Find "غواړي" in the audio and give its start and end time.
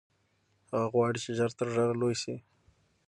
0.93-1.19